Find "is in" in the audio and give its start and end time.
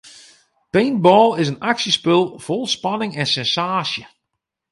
1.41-1.61